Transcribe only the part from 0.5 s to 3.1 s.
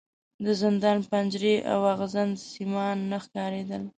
زندان پنجرې او ازغن سیمان